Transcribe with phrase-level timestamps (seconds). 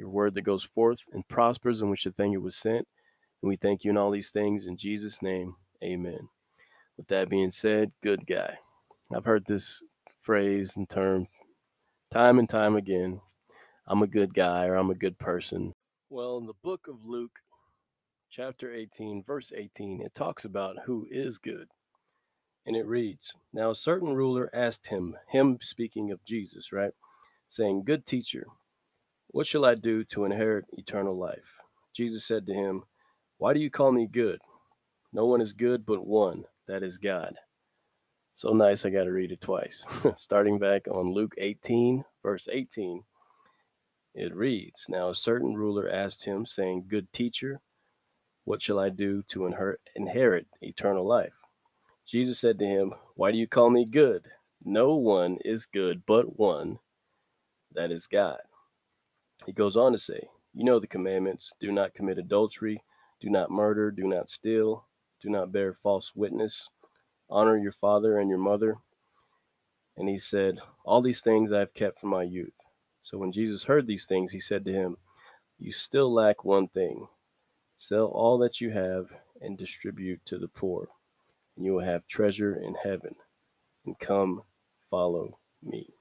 [0.00, 2.88] your word that goes forth and prospers in which the thing it was sent.
[3.42, 5.56] And we thank you in all these things in Jesus' name.
[5.84, 6.30] Amen.
[6.96, 8.58] With that being said, good guy.
[9.14, 9.82] I've heard this
[10.18, 11.28] phrase and term
[12.10, 13.20] time and time again.
[13.86, 15.74] I'm a good guy or I'm a good person.
[16.08, 17.40] Well, in the book of Luke,
[18.30, 21.68] chapter 18, verse 18, it talks about who is good.
[22.64, 26.92] And it reads Now a certain ruler asked him, him speaking of Jesus, right?
[27.48, 28.46] Saying, Good teacher,
[29.32, 31.60] what shall I do to inherit eternal life?
[31.94, 32.84] Jesus said to him,
[33.38, 34.40] Why do you call me good?
[35.12, 37.34] No one is good but one, that is God.
[38.34, 39.84] So nice, I got to read it twice.
[40.16, 43.04] Starting back on Luke 18, verse 18,
[44.14, 47.60] it reads Now a certain ruler asked him, saying, Good teacher,
[48.44, 49.46] what shall I do to
[49.94, 51.40] inherit eternal life?
[52.06, 54.26] Jesus said to him, Why do you call me good?
[54.64, 56.78] No one is good but one,
[57.72, 58.40] that is God.
[59.50, 62.84] He goes on to say, You know the commandments do not commit adultery,
[63.20, 64.86] do not murder, do not steal,
[65.20, 66.70] do not bear false witness,
[67.28, 68.76] honor your father and your mother.
[69.96, 72.54] And he said, All these things I have kept from my youth.
[73.02, 74.98] So when Jesus heard these things, he said to him,
[75.58, 77.08] You still lack one thing.
[77.76, 79.06] Sell all that you have
[79.40, 80.90] and distribute to the poor,
[81.56, 83.16] and you will have treasure in heaven.
[83.84, 84.42] And come,
[84.88, 85.94] follow me.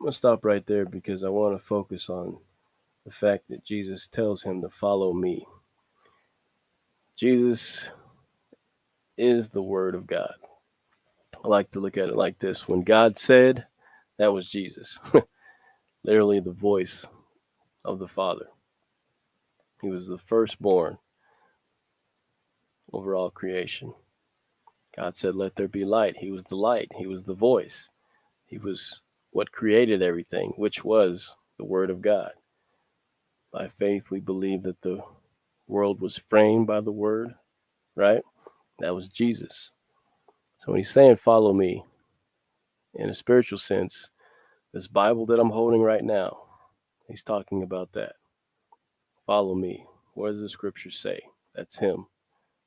[0.00, 2.38] I'm going to stop right there because I want to focus on
[3.04, 5.46] the fact that Jesus tells him to follow me.
[7.16, 7.90] Jesus
[9.16, 10.34] is the Word of God.
[11.44, 13.66] I like to look at it like this when God said,
[14.18, 14.98] that was Jesus,
[16.04, 17.06] literally the voice
[17.84, 18.46] of the Father.
[19.82, 20.98] He was the firstborn
[22.92, 23.94] over all creation.
[24.96, 26.18] God said, Let there be light.
[26.18, 27.90] He was the light, He was the voice,
[28.46, 29.02] He was
[29.34, 32.30] what created everything, which was the Word of God.
[33.52, 35.02] By faith, we believe that the
[35.66, 37.34] world was framed by the Word,
[37.96, 38.22] right?
[38.78, 39.72] That was Jesus.
[40.58, 41.82] So when he's saying, Follow me,
[42.94, 44.12] in a spiritual sense,
[44.72, 46.38] this Bible that I'm holding right now,
[47.08, 48.12] he's talking about that.
[49.26, 49.84] Follow me.
[50.14, 51.20] What does the scripture say?
[51.56, 52.06] That's him,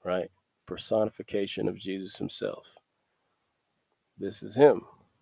[0.03, 0.29] right?
[0.65, 2.75] Personification of Jesus himself.
[4.17, 4.81] This is him.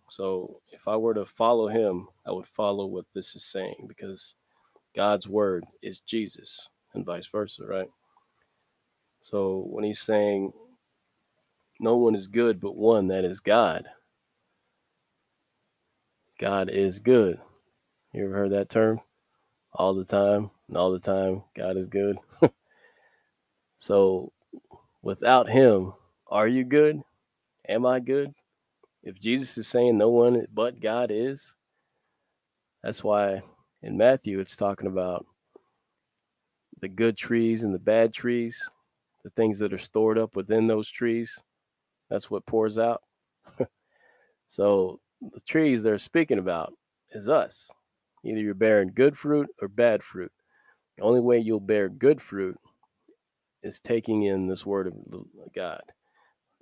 [0.09, 4.35] So if I were to follow him, I would follow what this is saying because
[4.95, 7.89] God's word is Jesus and vice versa, right?
[9.21, 10.53] So when he's saying
[11.79, 13.85] no one is good but one, that is God.
[16.39, 17.39] God is good.
[18.13, 19.01] You ever heard that term?
[19.73, 22.17] All the time, and all the time, God is good.
[23.79, 24.31] so
[25.01, 25.93] without him,
[26.27, 27.01] are you good?
[27.67, 28.33] Am I good?
[29.05, 31.55] If Jesus is saying no one but God is,
[32.81, 33.43] that's why
[33.83, 35.27] in Matthew it's talking about
[36.81, 38.67] the good trees and the bad trees,
[39.23, 41.39] the things that are stored up within those trees.
[42.09, 43.03] That's what pours out.
[44.47, 46.73] so the trees they're speaking about
[47.11, 47.69] is us.
[48.23, 50.31] Either you're bearing good fruit or bad fruit.
[50.97, 52.57] The only way you'll bear good fruit
[53.61, 54.93] is taking in this word of
[55.55, 55.83] God,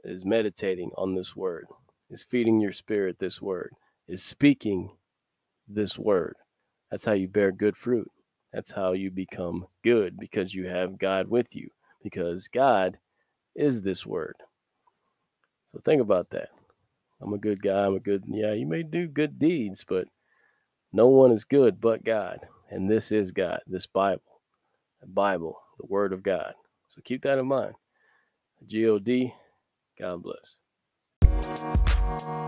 [0.03, 1.67] is meditating on this word
[2.09, 3.73] is feeding your spirit this word,
[4.07, 4.91] is speaking
[5.67, 6.35] this word.
[6.91, 8.11] That's how you bear good fruit.
[8.51, 11.69] That's how you become good because you have God with you,
[12.03, 12.99] because God
[13.55, 14.35] is this word.
[15.65, 16.49] So think about that.
[17.19, 17.85] I'm a good guy.
[17.85, 20.07] I'm a good, yeah, you may do good deeds, but
[20.91, 22.41] no one is good but God.
[22.69, 24.41] And this is God, this Bible,
[25.01, 26.53] the Bible, the Word of God.
[26.89, 27.73] So keep that in mind.
[28.67, 29.33] G-O-D,
[29.99, 31.92] God bless.
[32.05, 32.43] Thank you.